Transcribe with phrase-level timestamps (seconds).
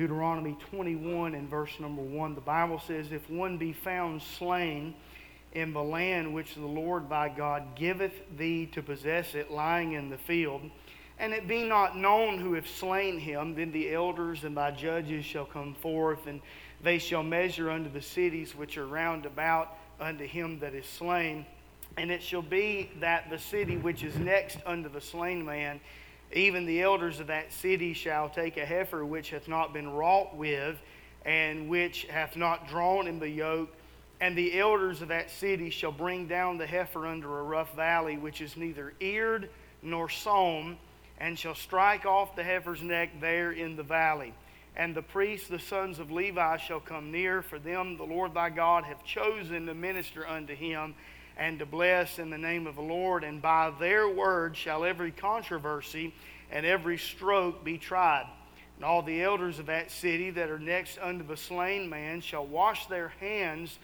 [0.00, 2.34] Deuteronomy 21 and verse number 1.
[2.34, 4.94] The Bible says, If one be found slain
[5.52, 10.08] in the land which the Lord thy God giveth thee to possess it, lying in
[10.08, 10.62] the field,
[11.18, 15.26] and it be not known who have slain him, then the elders and thy judges
[15.26, 16.40] shall come forth, and
[16.82, 21.44] they shall measure unto the cities which are round about unto him that is slain.
[21.98, 25.78] And it shall be that the city which is next unto the slain man,
[26.32, 30.36] even the elders of that city shall take a heifer which hath not been wrought
[30.36, 30.78] with,
[31.24, 33.74] and which hath not drawn in the yoke.
[34.20, 38.16] And the elders of that city shall bring down the heifer under a rough valley,
[38.16, 39.48] which is neither eared
[39.82, 40.76] nor sown,
[41.18, 44.34] and shall strike off the heifer's neck there in the valley.
[44.76, 48.50] And the priests, the sons of Levi, shall come near, for them the Lord thy
[48.50, 50.94] God hath chosen to minister unto him
[51.40, 53.24] and to bless in the name of the Lord.
[53.24, 56.14] And by their word shall every controversy
[56.52, 58.26] and every stroke be tried.
[58.76, 62.46] And all the elders of that city that are next unto the slain man shall
[62.46, 63.78] wash their hands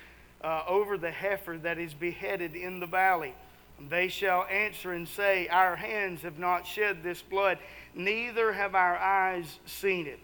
[0.44, 3.34] uh, over the heifer that is beheaded in the valley.
[3.78, 7.58] And they shall answer and say, Our hands have not shed this blood,
[7.94, 10.20] neither have our eyes seen it.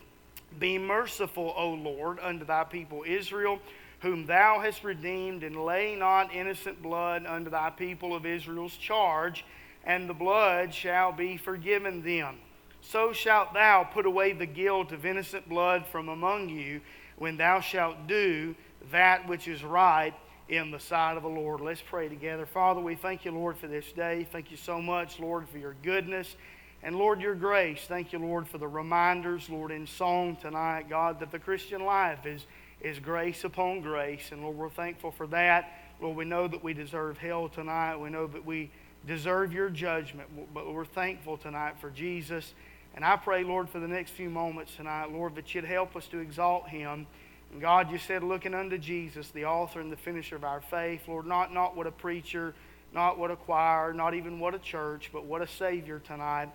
[0.59, 3.59] Be merciful, O Lord, unto thy people Israel,
[4.03, 9.45] whom thou hast redeemed, and lay not innocent blood unto thy people of Israel's charge,
[9.85, 12.37] and the blood shall be forgiven them.
[12.81, 16.81] So shalt thou put away the guilt of innocent blood from among you,
[17.17, 18.57] when thou shalt do
[18.91, 20.13] that which is right
[20.49, 21.61] in the sight of the Lord.
[21.61, 22.45] Let's pray together.
[22.45, 24.27] Father, we thank you, Lord, for this day.
[24.33, 26.35] Thank you so much, Lord, for your goodness.
[26.83, 27.85] And Lord, your grace.
[27.87, 32.27] Thank you, Lord, for the reminders, Lord, in song tonight, God, that the Christian life
[32.27, 32.45] is,
[32.83, 34.31] is grace upon grace.
[34.33, 35.73] And Lord, we're thankful for that.
[36.01, 37.97] Lord, we know that we deserve hell tonight.
[37.97, 38.71] We know that we
[39.07, 42.55] deserve your judgment, but we're thankful tonight for Jesus.
[42.95, 46.07] And I pray, Lord, for the next few moments tonight, Lord, that you'd help us
[46.09, 47.07] to exalt him.
[47.53, 51.03] And God, you said, looking unto Jesus, the author and the finisher of our faith,
[51.07, 52.55] Lord, not, not what a preacher,
[52.93, 56.49] not what a choir, not even what a church, but what a Savior tonight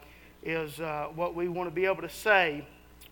[0.44, 2.66] is uh, what we want to be able to say,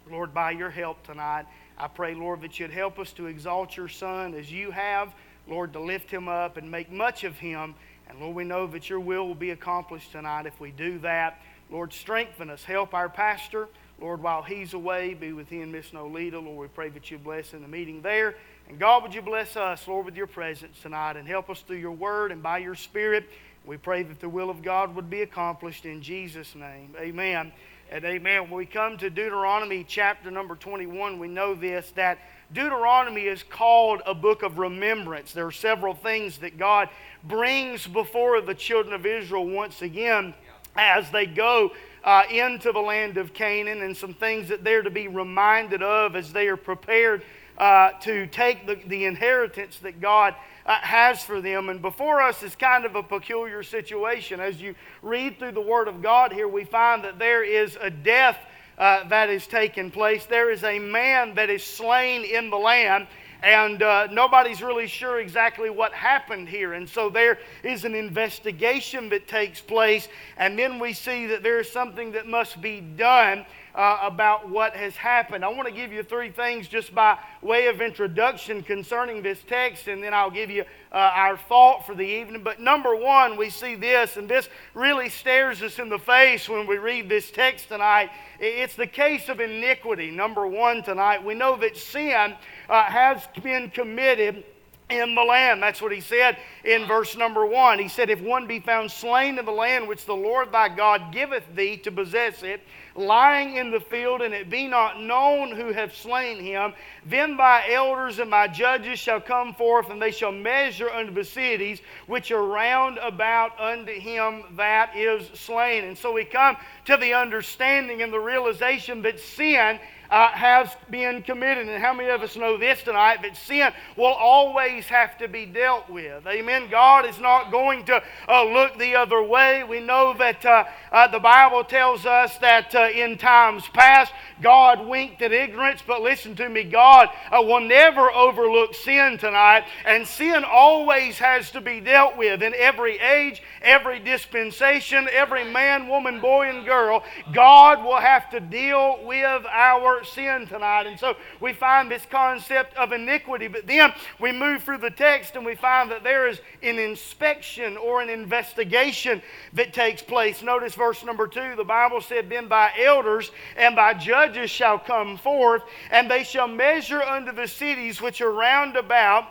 [0.10, 1.46] Lord, by your help tonight.
[1.78, 5.14] I pray, Lord, that you'd help us to exalt your Son as you have,
[5.48, 7.76] Lord, to lift him up and make much of him.
[8.08, 11.42] And Lord, we know that your will will be accomplished tonight if we do that.
[11.70, 12.64] Lord, strengthen us.
[12.64, 13.68] Help our pastor.
[14.00, 16.40] Lord, while he's away, be with him, Miss Nolita.
[16.40, 18.36] Lord, we pray that you bless in the meeting there.
[18.70, 21.78] And God, would you bless us, Lord, with your presence tonight and help us through
[21.78, 23.30] your word and by your spirit.
[23.66, 26.94] We pray that the will of God would be accomplished in Jesus' name.
[26.98, 27.52] Amen
[27.92, 28.44] and amen.
[28.44, 32.18] When we come to Deuteronomy chapter number 21, we know this that
[32.52, 35.34] Deuteronomy is called a book of remembrance.
[35.34, 36.90] There are several things that God
[37.24, 40.34] brings before the children of Israel once again
[40.76, 41.72] as they go
[42.04, 46.16] uh, into the land of Canaan, and some things that they're to be reminded of
[46.16, 47.24] as they are prepared
[47.58, 50.36] uh, to take the, the inheritance that God
[50.66, 51.70] uh, has for them.
[51.70, 54.40] And before us is kind of a peculiar situation.
[54.40, 57.90] As you read through the Word of God here, we find that there is a
[57.90, 58.38] death
[58.78, 60.26] uh, that is taking place.
[60.26, 63.08] There is a man that is slain in the land.
[63.44, 66.74] And uh, nobody's really sure exactly what happened here.
[66.74, 70.08] And so there is an investigation that takes place.
[70.38, 74.74] And then we see that there is something that must be done uh, about what
[74.74, 75.44] has happened.
[75.44, 79.88] I want to give you three things just by way of introduction concerning this text,
[79.88, 82.42] and then I'll give you uh, our thought for the evening.
[82.42, 86.68] But number one, we see this, and this really stares us in the face when
[86.68, 88.12] we read this text tonight.
[88.40, 90.10] It's the case of iniquity.
[90.10, 92.36] Number one tonight, we know that sin
[92.70, 94.46] uh, has been committed
[94.90, 95.64] in the land.
[95.64, 97.80] That's what he said in verse number one.
[97.80, 101.12] He said, If one be found slain in the land which the Lord thy God
[101.12, 102.62] giveth thee to possess it,
[102.96, 106.74] lying in the field, and it be not known who hath slain him,
[107.06, 111.24] then thy elders and thy judges shall come forth, and they shall measure unto the
[111.24, 115.86] cities which are round about unto him that is slain.
[115.86, 119.80] And so we come to the understanding and the realization that sin
[120.10, 121.68] uh, has been committed.
[121.68, 125.46] And how many of us know this tonight that sin will always have to be
[125.46, 126.26] dealt with?
[126.28, 126.70] Amen.
[126.70, 129.64] God is not going to uh, look the other way.
[129.64, 134.86] We know that uh, uh the Bible tells us that uh, in times past, God
[134.86, 140.06] winked at ignorance, but listen to me, God uh, will never overlook sin tonight, and
[140.06, 146.20] sin always has to be dealt with in every age, every dispensation, every man, woman,
[146.20, 147.04] boy, and girl.
[147.34, 150.88] God will have to deal with our sin tonight.
[150.88, 153.48] And so we find this concept of iniquity.
[153.48, 157.76] But then we move through the text and we find that there is an inspection
[157.78, 159.22] or an investigation
[159.54, 160.42] that takes place.
[160.42, 161.56] Notice verse number two.
[161.56, 166.48] The Bible said, Then by elders and by judges shall come forth, and they shall
[166.48, 169.26] measure unto the cities which are round about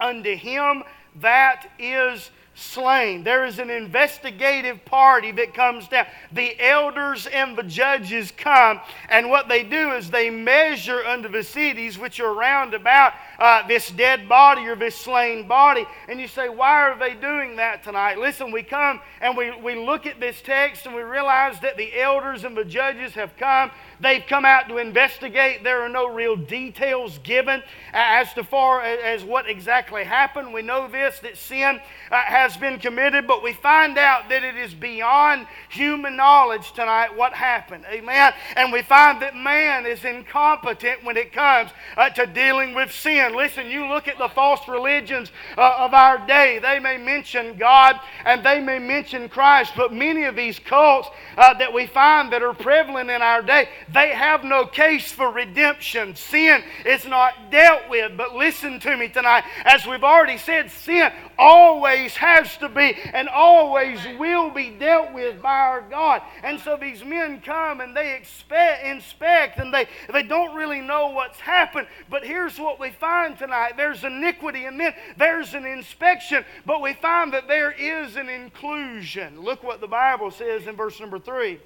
[0.00, 0.82] unto him
[1.20, 3.24] that is slain.
[3.24, 6.06] There is an investigative party that comes down.
[6.32, 11.42] The elders and the judges come, and what they do is they measure unto the
[11.42, 15.84] cities which are round about uh, this dead body or this slain body.
[16.08, 18.16] And you say, why are they doing that tonight?
[18.16, 22.00] Listen, we come and we, we look at this text and we realize that the
[22.00, 23.72] elders and the judges have come.
[23.98, 25.64] They've come out to investigate.
[25.64, 30.52] There are no real details given as to far as what exactly happened.
[30.52, 31.80] We know this that sin
[32.12, 37.16] uh, has been committed, but we find out that it is beyond human knowledge tonight
[37.16, 37.84] what happened.
[37.90, 38.34] Amen.
[38.54, 43.31] And we find that man is incompetent when it comes uh, to dealing with sin.
[43.34, 46.58] Listen, you look at the false religions uh, of our day.
[46.60, 51.54] They may mention God and they may mention Christ, but many of these cults uh,
[51.54, 56.14] that we find that are prevalent in our day, they have no case for redemption.
[56.14, 58.16] Sin is not dealt with.
[58.16, 59.44] But listen to me tonight.
[59.64, 65.40] As we've already said, sin always has to be and always will be dealt with
[65.42, 66.22] by our God.
[66.42, 71.08] And so these men come and they expect, inspect and they, they don't really know
[71.08, 71.86] what's happened.
[72.10, 76.94] But here's what we find tonight there's iniquity and then there's an inspection, but we
[76.94, 79.40] find that there is an inclusion.
[79.40, 81.58] Look what the Bible says in verse number 3.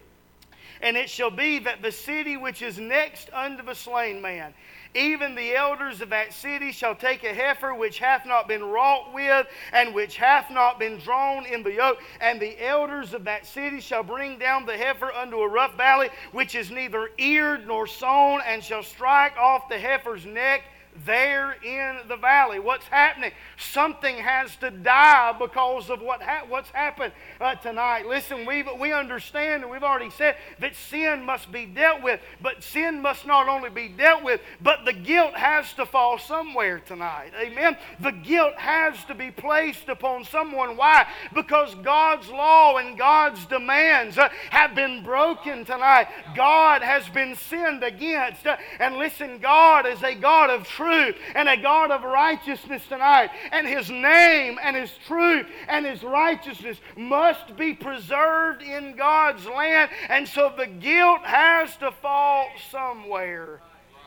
[0.82, 4.52] And it shall be that the city which is next unto the slain man,
[4.94, 9.12] even the elders of that city shall take a heifer which hath not been wrought
[9.12, 11.98] with, and which hath not been drawn in the yoke.
[12.20, 16.08] And the elders of that city shall bring down the heifer unto a rough valley,
[16.32, 20.62] which is neither eared nor sown, and shall strike off the heifer's neck
[21.04, 22.58] there in the valley.
[22.58, 23.32] What's happening?
[23.58, 28.06] Something has to die because of what ha- what's happened uh, tonight.
[28.06, 32.62] Listen, we we understand and we've already said that sin must be dealt with, but
[32.62, 37.32] sin must not only be dealt with, but the guilt has to fall somewhere tonight.
[37.40, 37.76] Amen.
[38.00, 40.76] The guilt has to be placed upon someone.
[40.76, 41.06] Why?
[41.34, 46.08] Because God's law and God's demands uh, have been broken tonight.
[46.34, 48.46] God has been sinned against.
[48.46, 52.82] Uh, and listen, God is a God of truth truth and a God of righteousness
[52.88, 53.30] tonight.
[53.52, 59.90] And His name and His truth and His righteousness must be preserved in God's land.
[60.08, 63.60] And so the guilt has to fall somewhere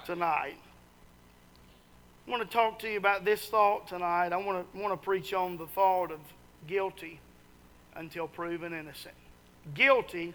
[0.05, 0.55] tonight.
[2.27, 4.33] I want to talk to you about this thought tonight.
[4.33, 6.19] I want to, want to preach on the thought of
[6.67, 7.19] guilty
[7.95, 9.15] until proven innocent.
[9.73, 10.33] Guilty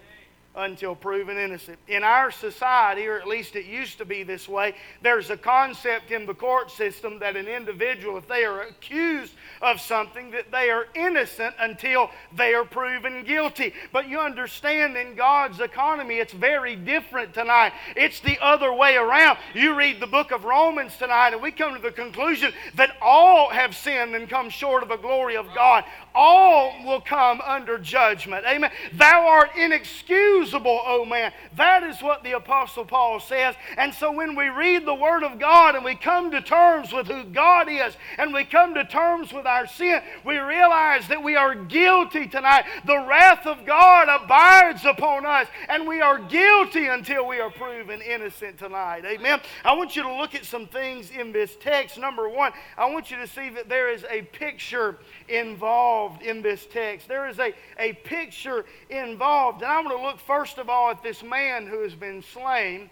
[0.56, 1.78] until proven innocent.
[1.88, 6.12] In our society, or at least it used to be this way, there's a concept
[6.12, 10.70] in the court system that an individual, if they are accused of something, that they
[10.70, 13.74] are innocent until they are proven guilty.
[13.92, 17.72] But you understand in God's economy, it's very different tonight.
[17.96, 19.38] It's the other way around.
[19.54, 23.48] You read the book of Romans tonight, and we come to the conclusion that all
[23.48, 25.84] have sinned and come short of the glory of God.
[26.14, 28.44] All will come under judgment.
[28.46, 28.70] Amen.
[28.92, 31.32] Thou art inexcusable usable, oh man.
[31.56, 33.54] That is what the Apostle Paul says.
[33.76, 37.06] And so when we read the Word of God and we come to terms with
[37.06, 41.36] who God is and we come to terms with our sin, we realize that we
[41.36, 42.64] are guilty tonight.
[42.86, 48.00] The wrath of God abides upon us, and we are guilty until we are proven
[48.02, 49.04] innocent tonight.
[49.04, 49.40] Amen.
[49.64, 51.98] I want you to look at some things in this text.
[51.98, 56.66] Number one, I want you to see that there is a picture involved in this
[56.66, 57.08] text.
[57.08, 59.62] There is a, a picture involved.
[59.62, 62.90] And I want to look first of all at this man who has been slain.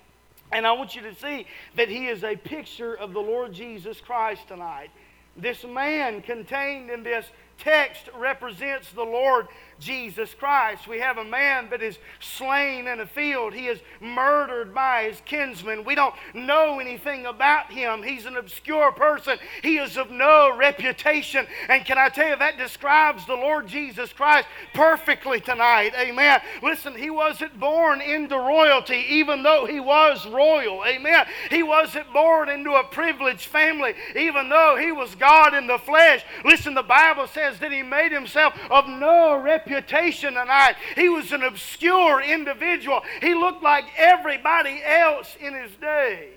[0.53, 4.01] And I want you to see that he is a picture of the Lord Jesus
[4.01, 4.91] Christ tonight.
[5.37, 7.27] This man contained in this
[7.59, 10.87] text represents the Lord Jesus Christ.
[10.87, 13.53] We have a man that is slain in a field.
[13.53, 15.85] He is murdered by his kinsmen.
[15.85, 18.03] We don't know anything about him.
[18.03, 19.39] He's an obscure person.
[19.63, 21.47] He is of no reputation.
[21.69, 25.93] And can I tell you, that describes the Lord Jesus Christ perfectly tonight.
[25.99, 26.41] Amen.
[26.63, 30.85] Listen, he wasn't born into royalty, even though he was royal.
[30.87, 31.27] Amen.
[31.51, 36.25] He wasn't born into a privileged family, even though he was God in the flesh.
[36.45, 40.77] Listen, the Bible says that he made himself of no reputation reputation tonight.
[40.95, 43.03] He was an obscure individual.
[43.21, 46.31] He looked like everybody else in his day.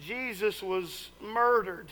[0.00, 1.88] Jesus was murdered.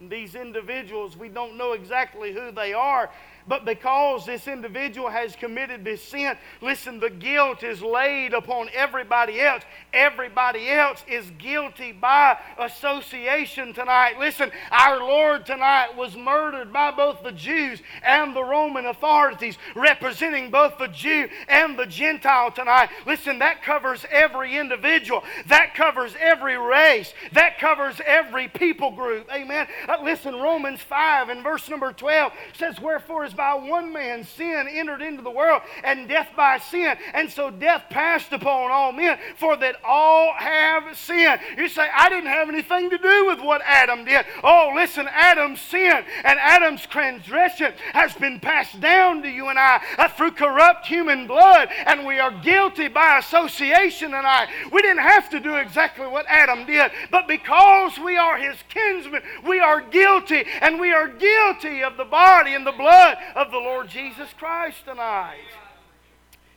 [0.00, 3.10] these individuals, we don't know exactly who they are,
[3.48, 9.40] But because this individual has committed this sin, listen, the guilt is laid upon everybody
[9.40, 9.62] else.
[9.92, 14.18] Everybody else is guilty by association tonight.
[14.18, 20.50] Listen, our Lord tonight was murdered by both the Jews and the Roman authorities, representing
[20.50, 22.90] both the Jew and the Gentile tonight.
[23.06, 29.26] Listen, that covers every individual, that covers every race, that covers every people group.
[29.32, 29.66] Amen.
[29.88, 34.66] Uh, listen, Romans 5 and verse number 12 says, Wherefore is by one man sin
[34.68, 36.98] entered into the world, and death by sin.
[37.14, 41.40] And so death passed upon all men, for that all have sinned.
[41.56, 44.26] You say, I didn't have anything to do with what Adam did.
[44.42, 49.80] Oh, listen, Adam's sin and Adam's transgression has been passed down to you and I
[49.96, 54.48] uh, through corrupt human blood, and we are guilty by association and I.
[54.72, 59.22] We didn't have to do exactly what Adam did, but because we are his kinsmen,
[59.46, 63.58] we are guilty, and we are guilty of the body and the blood of the
[63.58, 65.36] Lord Jesus Christ tonight.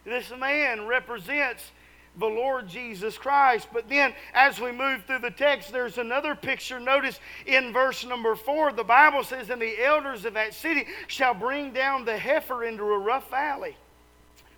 [0.06, 1.72] This man represents
[2.18, 3.68] the Lord Jesus Christ.
[3.72, 6.80] But then, as we move through the text, there's another picture.
[6.80, 11.34] Notice in verse number four, the Bible says, And the elders of that city shall
[11.34, 13.78] bring down the heifer into a rough valley,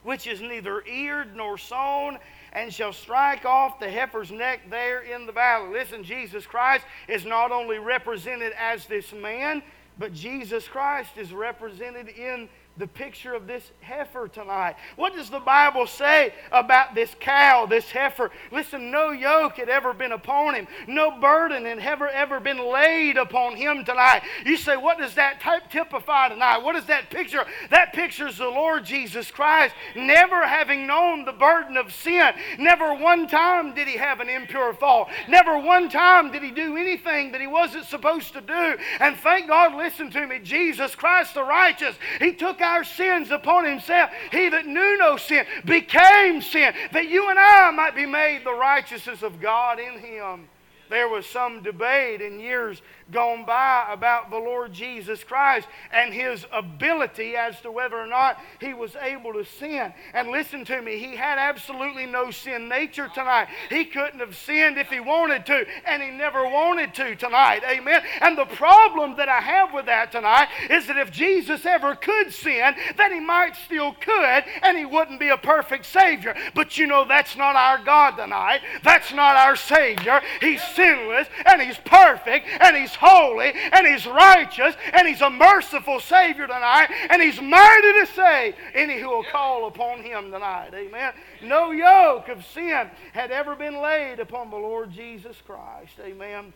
[0.03, 2.17] which is neither eared nor sown,
[2.53, 5.73] and shall strike off the heifer's neck there in the valley.
[5.73, 9.61] Listen, Jesus Christ is not only represented as this man,
[9.97, 14.75] but Jesus Christ is represented in the picture of this heifer tonight.
[14.95, 18.31] What does the Bible say about this cow, this heifer?
[18.51, 23.17] Listen, no yoke had ever been upon him, no burden had ever, ever been laid
[23.17, 24.23] upon him tonight.
[24.45, 26.63] You say, what does that type typify tonight?
[26.63, 27.45] What is that picture?
[27.69, 32.33] That pictures the Lord Jesus Christ never having known the burden of sin.
[32.57, 35.09] Never one time did he have an impure thought.
[35.27, 38.77] Never one time did he do anything that he wasn't supposed to do.
[38.99, 43.65] And thank God, listen to me, Jesus Christ the righteous, he took our sins upon
[43.65, 44.09] himself.
[44.31, 48.53] He that knew no sin became sin, that you and I might be made the
[48.53, 50.47] righteousness of God in him.
[50.89, 56.45] There was some debate in years gone by about the Lord Jesus Christ and his
[56.51, 59.93] ability as to whether or not he was able to sin.
[60.13, 63.47] And listen to me, he had absolutely no sin nature tonight.
[63.69, 67.61] He couldn't have sinned if he wanted to, and he never wanted to tonight.
[67.69, 68.01] Amen.
[68.21, 72.31] And the problem that I have with that tonight is that if Jesus ever could
[72.31, 76.35] sin, then he might still could, and he wouldn't be a perfect Savior.
[76.53, 78.61] But you know, that's not our God tonight.
[78.83, 80.21] That's not our Savior.
[80.39, 85.99] He's sinless, and he's perfect, and he's holy and He's righteous and He's a merciful
[85.99, 90.71] Savior tonight and He's mighty to save any who will call upon Him tonight.
[90.73, 91.13] Amen.
[91.41, 95.99] No yoke of sin had ever been laid upon the Lord Jesus Christ.
[95.99, 96.53] Amen.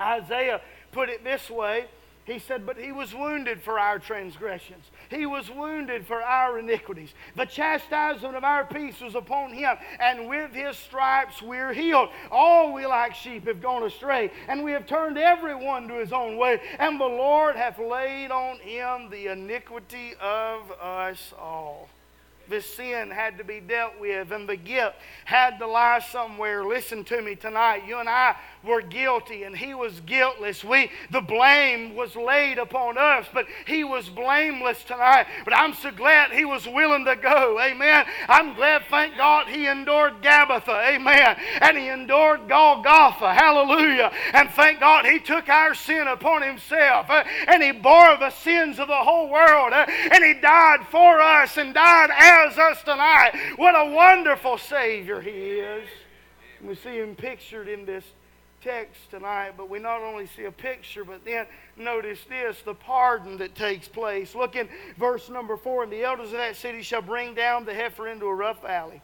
[0.00, 0.60] Isaiah
[0.92, 1.86] put it this way
[2.24, 4.84] he said, But he was wounded for our transgressions.
[5.14, 7.14] He was wounded for our iniquities.
[7.36, 12.08] The chastisement of our peace was upon him, and with his stripes we're healed.
[12.30, 16.36] All we like sheep have gone astray, and we have turned everyone to his own
[16.36, 21.88] way, and the Lord hath laid on him the iniquity of us all.
[22.48, 26.64] This sin had to be dealt with, and the guilt had to lie somewhere.
[26.64, 27.82] Listen to me tonight.
[27.86, 30.64] You and I were guilty and he was guiltless.
[30.64, 35.26] We the blame was laid upon us, but he was blameless tonight.
[35.44, 37.60] But I'm so glad he was willing to go.
[37.60, 38.06] Amen.
[38.28, 40.94] I'm glad, thank God, he endured Gabbatha.
[40.94, 41.36] Amen.
[41.60, 43.34] And he endured Golgotha.
[43.34, 44.10] Hallelujah.
[44.32, 47.10] And thank God he took our sin upon himself.
[47.10, 49.72] Uh, and he bore the sins of the whole world.
[49.72, 53.32] Uh, and he died for us and died as us tonight.
[53.56, 55.88] What a wonderful Savior he is.
[56.62, 58.04] We see him pictured in this
[58.62, 63.36] text tonight, but we not only see a picture, but then notice this the pardon
[63.38, 64.34] that takes place.
[64.34, 67.74] Look in verse number four and the elders of that city shall bring down the
[67.74, 69.02] heifer into a rough valley,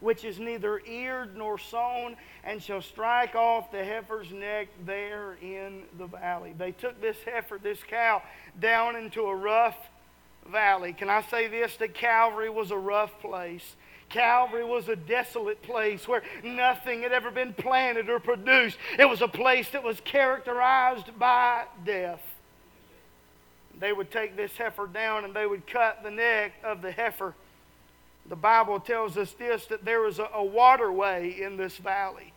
[0.00, 5.82] which is neither eared nor sown, and shall strike off the heifer's neck there in
[5.98, 6.54] the valley.
[6.56, 8.22] They took this heifer, this cow,
[8.58, 9.76] down into a rough
[10.50, 10.92] valley.
[10.92, 11.76] Can I say this?
[11.76, 13.76] That Calvary was a rough place.
[14.08, 18.76] Calvary was a desolate place where nothing had ever been planted or produced.
[18.98, 22.22] It was a place that was characterized by death.
[23.78, 27.34] They would take this heifer down and they would cut the neck of the heifer.
[28.26, 32.31] The Bible tells us this that there was a, a waterway in this valley.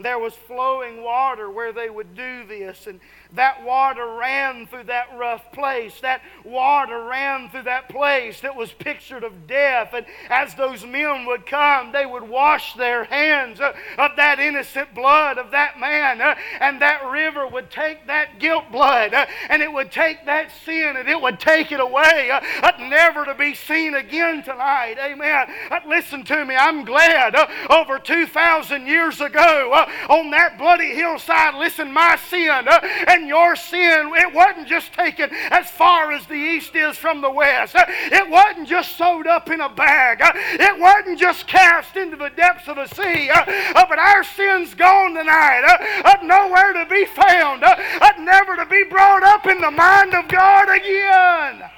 [0.00, 3.00] There was flowing water where they would do this, and
[3.32, 6.00] that water ran through that rough place.
[6.00, 9.92] That water ran through that place that was pictured of death.
[9.92, 13.74] And as those men would come, they would wash their hands of
[14.16, 16.20] that innocent blood of that man.
[16.20, 20.50] Uh, and that river would take that guilt blood uh, and it would take that
[20.64, 24.96] sin and it would take it away, uh, never to be seen again tonight.
[24.98, 25.48] Amen.
[25.86, 26.54] Listen to me.
[26.54, 27.34] I'm glad
[27.68, 34.10] over 2,000 years ago on that bloody hillside, listen, my sin uh, and your sin,
[34.14, 37.74] it wasn't just taken as far as the east is from the west.
[37.74, 40.20] Uh, it wasn't just sewed up in a bag.
[40.22, 43.30] Uh, it wasn't just cast into the depths of the sea.
[43.74, 45.64] But our sin's gone tonight.
[46.22, 47.64] Nowhere to be found.
[48.18, 51.70] Never to be brought up in the mind of God again.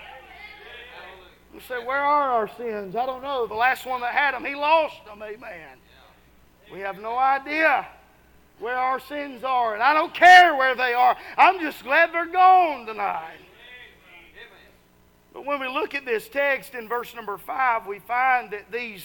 [1.55, 2.97] You say, where are our sins?
[2.97, 3.47] I don't know.
[3.47, 5.23] The last one that had them, he lost them.
[5.23, 5.79] Amen.
[6.73, 7.87] We have no idea
[8.61, 9.75] where our sins are.
[9.75, 11.17] And I don't care where they are.
[11.37, 13.39] I'm just glad they're gone tonight.
[15.33, 19.05] But when we look at this text in verse number 5, we find that these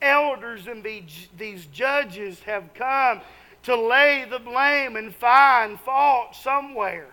[0.00, 3.20] elders and these judges have come
[3.64, 7.08] to lay the blame and find fault somewhere.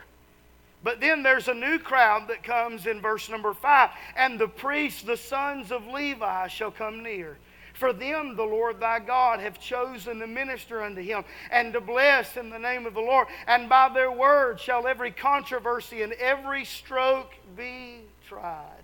[0.83, 5.01] But then there's a new crowd that comes in verse number 5 and the priests,
[5.01, 7.37] the sons of Levi, shall come near.
[7.75, 12.37] For them the Lord thy God hath chosen to minister unto him and to bless
[12.37, 13.27] in the name of the Lord.
[13.47, 18.83] And by their word shall every controversy and every stroke be tried.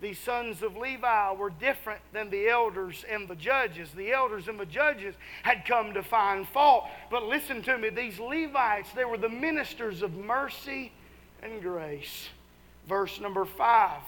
[0.00, 3.90] The sons of Levi were different than the elders and the judges.
[3.90, 6.84] The elders and the judges had come to find fault.
[7.10, 10.92] But listen to me, these Levites, they were the ministers of mercy
[11.42, 12.28] and grace.
[12.86, 14.00] Verse number five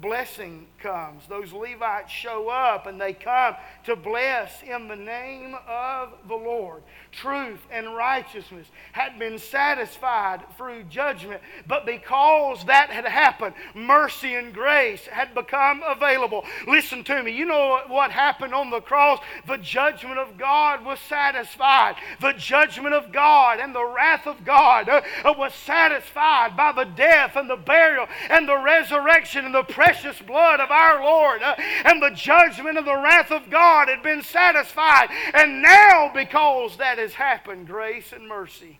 [0.00, 1.22] blessing comes.
[1.28, 6.82] Those Levites show up and they come to bless in the name of the Lord.
[7.12, 14.52] Truth and righteousness had been satisfied through judgment, but because that had happened, mercy and
[14.52, 16.44] grace had become available.
[16.66, 17.32] Listen to me.
[17.32, 19.20] You know what happened on the cross?
[19.46, 21.96] The judgment of God was satisfied.
[22.20, 27.36] The judgment of God and the wrath of God uh, was satisfied by the death
[27.36, 31.42] and the burial and the resurrection and the precious blood of our Lord.
[31.42, 35.08] Uh, and the judgment and the wrath of God had been satisfied.
[35.32, 38.78] And now, because that has happened, grace and mercy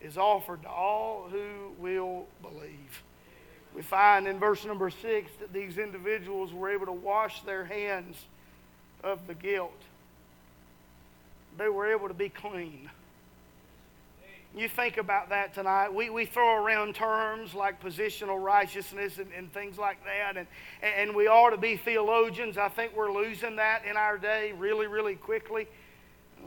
[0.00, 3.02] is offered to all who will believe.
[3.74, 8.16] We find in verse number six that these individuals were able to wash their hands
[9.04, 9.80] of the guilt.
[11.58, 12.90] They were able to be clean.
[14.56, 15.92] You think about that tonight.
[15.92, 20.48] We, we throw around terms like positional righteousness and, and things like that, and,
[20.82, 22.56] and we ought to be theologians.
[22.56, 25.68] I think we're losing that in our day really, really quickly.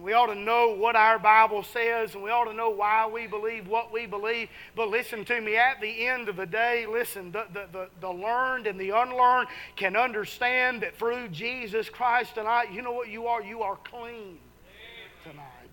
[0.01, 3.27] We ought to know what our Bible says, and we ought to know why we
[3.27, 4.49] believe what we believe.
[4.75, 8.09] But listen to me, at the end of the day, listen, the, the, the, the
[8.09, 13.27] learned and the unlearned can understand that through Jesus Christ tonight, you know what you
[13.27, 13.43] are?
[13.43, 14.39] You are clean.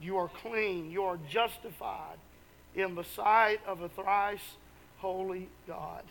[0.01, 0.91] You are clean.
[0.91, 2.19] You are justified
[2.75, 4.57] in the sight of a thrice
[4.99, 6.03] holy God.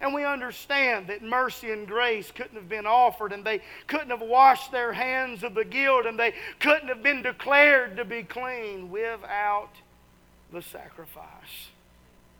[0.00, 4.20] And we understand that mercy and grace couldn't have been offered, and they couldn't have
[4.20, 8.90] washed their hands of the guilt, and they couldn't have been declared to be clean
[8.90, 9.70] without
[10.52, 11.70] the sacrifice.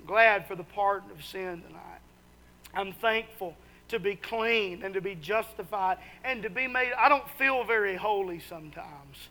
[0.00, 2.00] I'm glad for the pardon of sin tonight.
[2.74, 3.54] I'm thankful
[3.88, 6.92] to be clean and to be justified and to be made.
[6.98, 9.28] I don't feel very holy sometimes.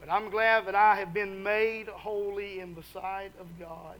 [0.00, 3.96] But I'm glad that I have been made holy in the sight of God.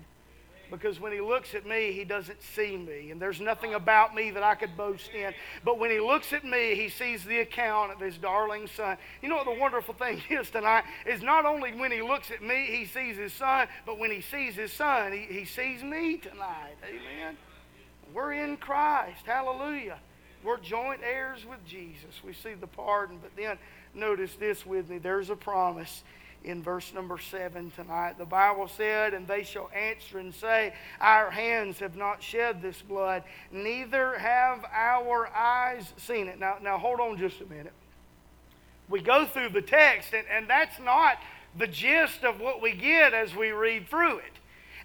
[0.71, 3.11] Because when he looks at me, he doesn't see me.
[3.11, 5.33] And there's nothing about me that I could boast in.
[5.65, 8.97] But when he looks at me, he sees the account of his darling son.
[9.23, 10.85] You know what the wonderful thing is tonight?
[11.07, 14.21] Is not only when he looks at me, he sees his son, but when he
[14.21, 16.77] sees his son, he, he sees me tonight.
[16.85, 17.37] Amen.
[18.13, 19.25] We're in Christ.
[19.25, 19.99] Hallelujah.
[20.43, 22.23] We're joint heirs with Jesus.
[22.25, 23.59] We see the pardon, but then
[23.97, 24.99] notice this with me.
[24.99, 26.03] There's a promise
[26.45, 28.19] in verse number 7 tonight.
[28.19, 32.81] The Bible said, And they shall answer and say, Our hands have not shed this
[32.81, 36.39] blood, neither have our eyes seen it.
[36.39, 37.73] Now, now hold on just a minute.
[38.89, 41.19] We go through the text, and, and that's not
[41.59, 44.36] the gist of what we get as we read through it.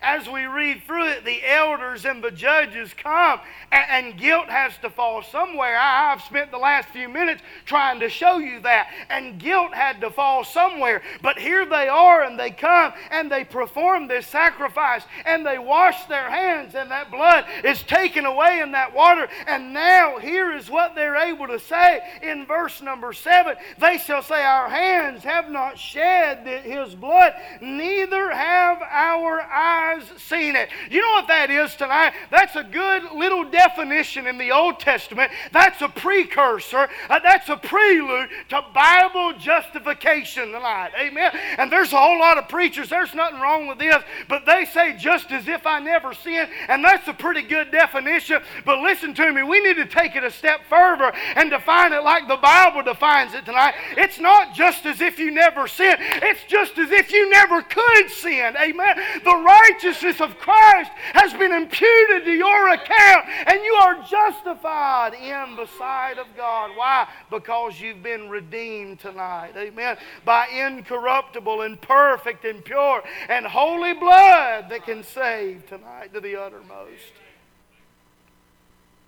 [0.02, 3.40] As we read through it, the elders and the judges come,
[3.72, 5.78] and, and guilt has to fall somewhere.
[5.78, 10.02] I, have spent the last few minutes trying to show you that, and guilt had
[10.02, 11.02] to fall somewhere.
[11.22, 16.06] But here they are, and they come and they perform this sacrifice, and they wash
[16.06, 19.28] their hands, and that blood is taken away in that water.
[19.46, 24.24] And now, here is what they're able to say in verse number seven They shall
[24.24, 30.70] say, Our hands have not shed his blood, neither have our eyes seen it.
[30.90, 32.14] You know what that is tonight?
[32.30, 35.32] That's a good little definition in the Old Testament.
[35.52, 40.92] That's a precursor, uh, that's a prelude to Bible justification tonight.
[41.00, 41.32] Amen.
[41.58, 44.96] And there's a whole lot of preachers, there's nothing wrong with this, but they say
[44.98, 48.42] just as if I never sinned, and that's a pretty good definition.
[48.66, 52.04] But listen to me, we need to take it a step further and define it
[52.04, 53.74] like the Bible defines it tonight.
[53.98, 58.10] It's not just as if you never sinned, it's just as if you never could
[58.10, 58.56] sin.
[58.58, 58.98] Amen.
[59.24, 59.36] The
[59.84, 65.68] righteousness of Christ has been imputed to your account, and you are justified in the
[65.78, 66.72] sight of God.
[66.76, 67.08] Why?
[67.30, 69.54] Because you've been redeemed tonight.
[69.56, 69.98] Amen.
[70.26, 76.36] By incorruptible and perfect and pure and holy blood that can save tonight to the
[76.36, 77.14] uttermost.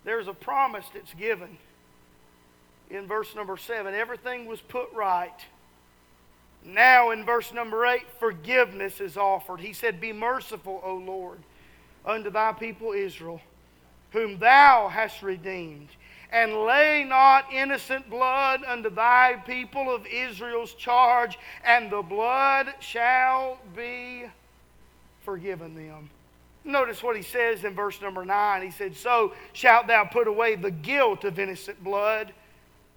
[0.03, 1.57] There's a promise that's given
[2.89, 3.93] in verse number 7.
[3.93, 5.39] Everything was put right.
[6.65, 9.59] Now, in verse number 8, forgiveness is offered.
[9.59, 11.39] He said, Be merciful, O Lord,
[12.05, 13.41] unto thy people Israel,
[14.11, 15.89] whom thou hast redeemed,
[16.31, 23.57] and lay not innocent blood unto thy people of Israel's charge, and the blood shall
[23.75, 24.23] be
[25.25, 26.09] forgiven them.
[26.63, 28.61] Notice what he says in verse number 9.
[28.61, 32.31] He said, So shalt thou put away the guilt of innocent blood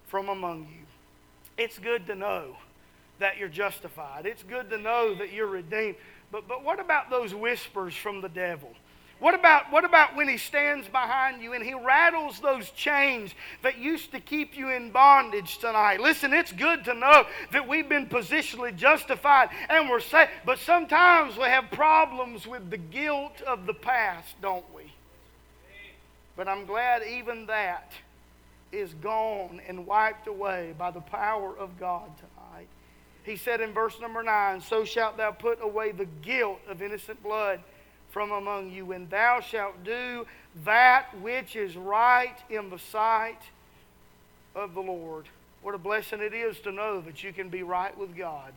[0.05, 0.85] from among you.
[1.57, 2.55] It's good to know
[3.19, 4.25] that you're justified.
[4.25, 5.95] It's good to know that you're redeemed.
[6.31, 8.69] But, but what about those whispers from the devil?
[9.19, 13.79] What about, what about when he stands behind you and he rattles those chains that
[13.79, 15.99] used to keep you in bondage tonight?
[15.99, 21.35] Listen, it's good to know that we've been positionally justified and we're saved, but sometimes
[21.35, 24.83] we have problems with the guilt of the past, don't we?
[26.35, 27.93] But I'm glad even that
[28.71, 32.36] is gone and wiped away by the power of God tonight.
[33.27, 37.21] He said in verse number 9, So shalt thou put away the guilt of innocent
[37.21, 37.59] blood
[38.09, 40.25] from among you, and thou shalt do
[40.63, 43.41] that which is right in the sight
[44.55, 45.25] of the Lord.
[45.61, 48.53] What a blessing it is to know that you can be right with God.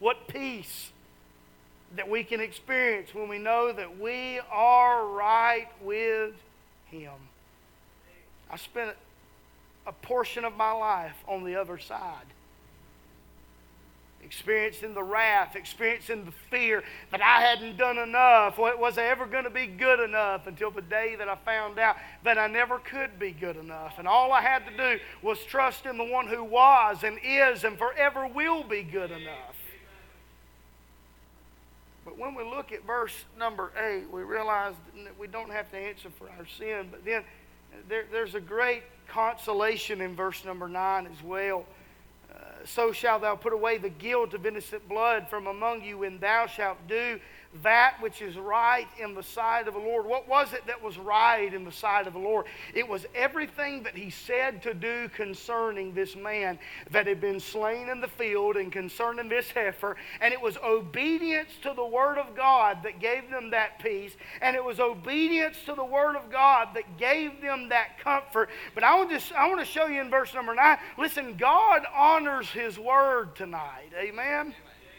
[0.00, 0.90] What peace
[1.94, 6.34] that we can experience when we know that we are right with
[6.86, 7.12] Him.
[8.50, 8.96] I spent
[9.86, 12.26] a portion of my life on the other side
[14.24, 18.58] experiencing the wrath, experiencing the fear that I hadn't done enough.
[18.58, 21.96] Was I ever going to be good enough until the day that I found out
[22.24, 23.98] that I never could be good enough?
[23.98, 27.64] And all I had to do was trust in the one who was and is
[27.64, 29.56] and forever will be good enough.
[32.04, 35.78] But when we look at verse number 8, we realize that we don't have to
[35.78, 36.88] answer for our sin.
[36.90, 37.22] But then
[37.88, 41.64] there, there's a great consolation in verse number 9 as well
[42.64, 46.46] so shalt thou put away the guilt of innocent blood from among you, and thou
[46.46, 47.20] shalt do
[47.62, 50.06] that which is right in the sight of the Lord.
[50.06, 52.46] What was it that was right in the sight of the Lord?
[52.74, 56.58] It was everything that he said to do concerning this man
[56.90, 59.96] that had been slain in the field and concerning this heifer.
[60.20, 64.16] And it was obedience to the Word of God that gave them that peace.
[64.42, 68.50] And it was obedience to the Word of God that gave them that comfort.
[68.74, 70.78] But I want to, I want to show you in verse number 9.
[70.98, 73.90] Listen, God honors His Word tonight.
[73.96, 74.54] Amen.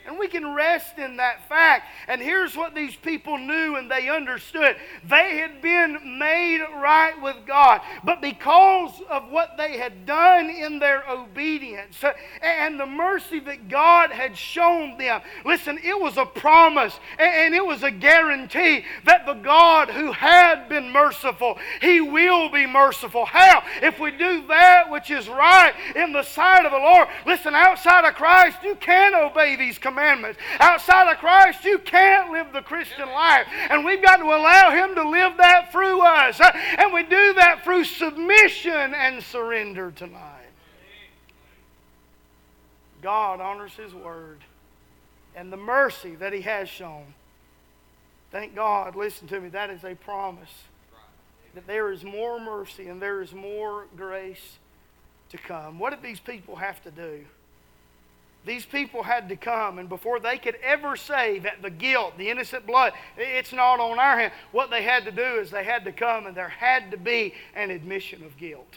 [0.05, 1.87] And we can rest in that fact.
[2.07, 7.37] And here's what these people knew and they understood they had been made right with
[7.47, 7.81] God.
[8.03, 12.03] But because of what they had done in their obedience
[12.41, 17.65] and the mercy that God had shown them, listen, it was a promise and it
[17.65, 23.25] was a guarantee that the God who had been merciful, He will be merciful.
[23.25, 23.63] How?
[23.81, 27.07] If we do that which is right in the sight of the Lord.
[27.25, 30.39] Listen, outside of Christ, you can't obey these commands commandments.
[30.59, 33.47] Outside of Christ, you can't live the Christian life.
[33.69, 36.39] And we've got to allow Him to live that through us.
[36.39, 40.21] Uh, and we do that through submission and surrender tonight.
[43.01, 44.39] God honors His word
[45.35, 47.05] and the mercy that He has shown.
[48.31, 50.51] Thank God, listen to me, that is a promise
[51.53, 54.57] that there is more mercy and there is more grace
[55.29, 55.79] to come.
[55.79, 57.23] What did these people have to do?
[58.45, 62.29] These people had to come, and before they could ever say that the guilt, the
[62.29, 65.83] innocent blood, it's not on our hand, what they had to do is they had
[65.85, 68.75] to come and there had to be an admission of guilt.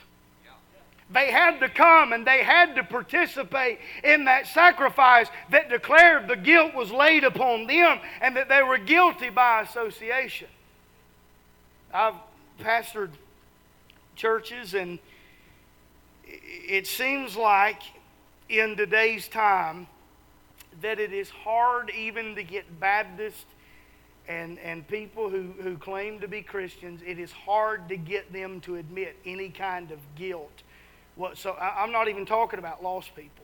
[1.10, 6.36] They had to come and they had to participate in that sacrifice that declared the
[6.36, 10.48] guilt was laid upon them and that they were guilty by association.
[11.92, 12.14] I've
[12.60, 13.10] pastored
[14.16, 14.98] churches, and
[16.26, 17.80] it seems like
[18.48, 19.86] in today's time
[20.80, 23.44] that it is hard even to get Baptists
[24.26, 28.60] and, and people who, who claim to be Christians, it is hard to get them
[28.60, 30.62] to admit any kind of guilt.
[31.16, 33.37] Well, so I, I'm not even talking about lost people.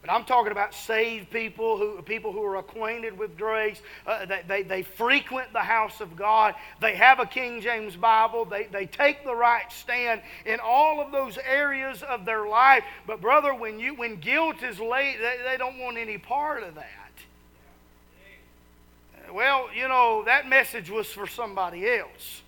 [0.00, 3.82] But I'm talking about saved people, who, people who are acquainted with grace.
[4.06, 6.54] Uh, they, they, they, frequent the house of God.
[6.80, 8.44] They have a King James Bible.
[8.44, 12.84] They, they take the right stand in all of those areas of their life.
[13.06, 16.76] But, brother, when, you, when guilt is laid, they, they don't want any part of
[16.76, 16.94] that.
[19.32, 22.42] Well, you know, that message was for somebody else.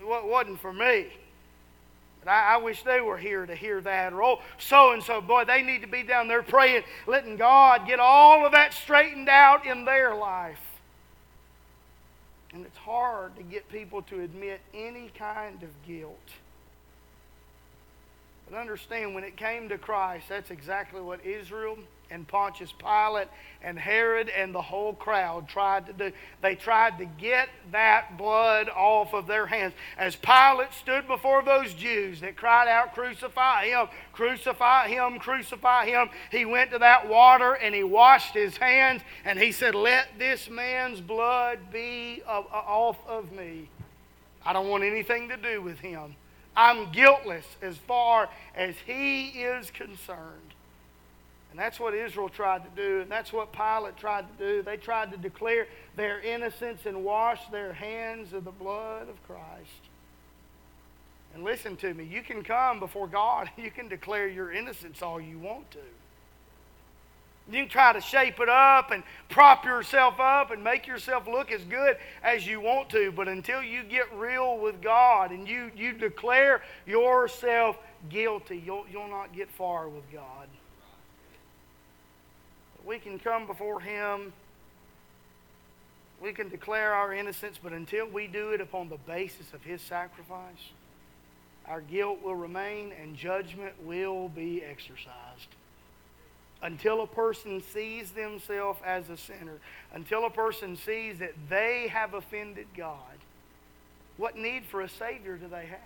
[0.00, 1.08] It wasn't for me.
[2.22, 4.12] But I, I, wish they were here to hear that.
[4.12, 7.86] Or, oh, so and so, boy, they need to be down there praying, letting God
[7.86, 10.60] get all of that straightened out in their life.
[12.52, 16.18] And it's hard to get people to admit any kind of guilt.
[18.48, 21.78] But understand, when it came to Christ, that's exactly what Israel
[22.10, 23.28] and Pontius Pilate
[23.62, 26.12] and Herod and the whole crowd tried to do.
[26.42, 29.74] They tried to get that blood off of their hands.
[29.98, 36.10] As Pilate stood before those Jews that cried out, Crucify him, crucify him, crucify him,
[36.30, 40.48] he went to that water and he washed his hands and he said, Let this
[40.48, 43.68] man's blood be off of me.
[44.44, 46.16] I don't want anything to do with him.
[46.56, 50.54] I'm guiltless as far as he is concerned.
[51.50, 54.62] And that's what Israel tried to do, and that's what Pilate tried to do.
[54.62, 59.88] They tried to declare their innocence and wash their hands of the blood of Christ.
[61.34, 65.20] And listen to me, you can come before God, you can declare your innocence all
[65.20, 65.78] you want to.
[67.50, 71.50] You can try to shape it up and prop yourself up and make yourself look
[71.50, 75.72] as good as you want to, but until you get real with God and you,
[75.74, 77.76] you declare yourself
[78.08, 80.46] guilty, you'll, you'll not get far with God
[82.90, 84.32] we can come before Him.
[86.20, 89.80] We can declare our innocence, but until we do it upon the basis of His
[89.80, 90.72] sacrifice,
[91.68, 95.54] our guilt will remain and judgment will be exercised.
[96.62, 99.60] Until a person sees themselves as a sinner,
[99.94, 102.96] until a person sees that they have offended God,
[104.16, 105.78] what need for a Savior do they have?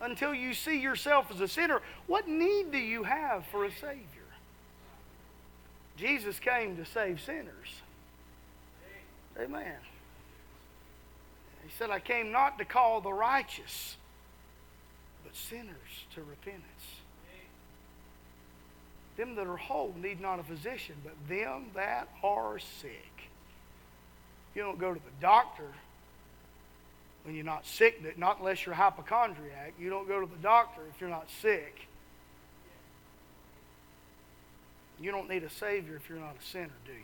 [0.00, 4.13] Until you see yourself as a sinner, what need do you have for a Savior?
[5.96, 7.82] Jesus came to save sinners.
[9.38, 9.76] Amen.
[11.64, 13.96] He said, I came not to call the righteous,
[15.24, 16.64] but sinners to repentance.
[19.16, 23.30] Them that are whole need not a physician, but them that are sick.
[24.54, 25.68] You don't go to the doctor
[27.22, 29.74] when you're not sick, not unless you're hypochondriac.
[29.78, 31.86] You don't go to the doctor if you're not sick.
[35.00, 36.98] You don't need a Savior if you're not a sinner, do you?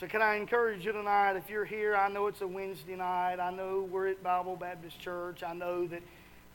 [0.00, 1.36] So, can I encourage you tonight?
[1.36, 3.36] If you're here, I know it's a Wednesday night.
[3.38, 5.44] I know we're at Bible Baptist Church.
[5.44, 6.02] I know that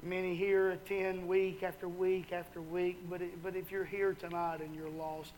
[0.04, 2.98] many here attend week after week after week.
[3.10, 5.32] But, it, but if you're here tonight and you're lost,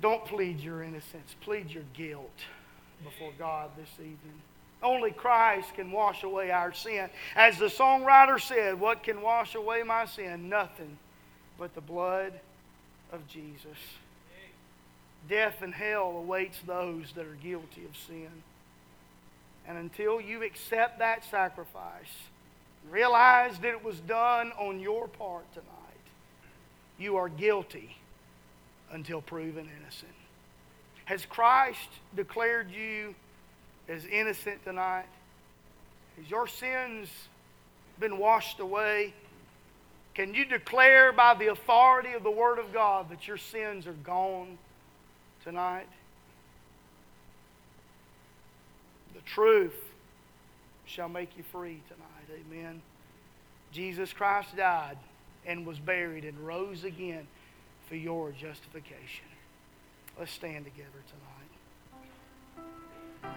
[0.00, 2.40] don't plead your innocence, plead your guilt
[3.04, 4.40] before God this evening.
[4.82, 7.10] Only Christ can wash away our sin.
[7.36, 10.48] As the songwriter said, What can wash away my sin?
[10.48, 10.96] Nothing
[11.58, 12.32] but the blood
[13.12, 13.78] of Jesus.
[15.28, 18.30] Death and hell awaits those that are guilty of sin.
[19.66, 22.14] And until you accept that sacrifice,
[22.90, 25.66] realize that it was done on your part tonight,
[26.98, 27.96] you are guilty
[28.92, 30.12] until proven innocent.
[31.04, 33.14] Has Christ declared you
[33.88, 35.06] as innocent tonight?
[36.16, 37.08] Has your sins
[38.00, 39.12] been washed away?
[40.18, 43.92] Can you declare by the authority of the Word of God that your sins are
[43.92, 44.58] gone
[45.44, 45.86] tonight?
[49.14, 49.76] The truth
[50.86, 52.42] shall make you free tonight.
[52.50, 52.82] Amen.
[53.70, 54.98] Jesus Christ died
[55.46, 57.28] and was buried and rose again
[57.88, 59.26] for your justification.
[60.18, 60.98] Let's stand together
[63.22, 63.36] tonight.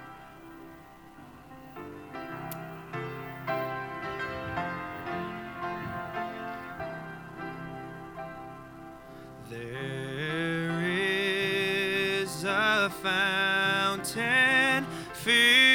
[12.85, 15.70] A fountain filled